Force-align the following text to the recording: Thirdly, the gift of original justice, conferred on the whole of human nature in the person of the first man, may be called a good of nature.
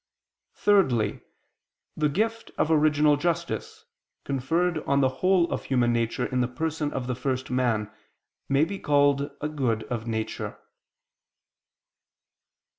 Thirdly, 0.55 1.21
the 1.95 2.09
gift 2.09 2.49
of 2.57 2.71
original 2.71 3.17
justice, 3.17 3.85
conferred 4.25 4.79
on 4.87 4.99
the 5.01 5.09
whole 5.21 5.47
of 5.53 5.65
human 5.65 5.93
nature 5.93 6.25
in 6.25 6.41
the 6.41 6.47
person 6.47 6.91
of 6.91 7.05
the 7.05 7.13
first 7.13 7.51
man, 7.51 7.87
may 8.49 8.65
be 8.65 8.79
called 8.79 9.29
a 9.41 9.47
good 9.47 9.83
of 9.93 10.07
nature. 10.07 10.57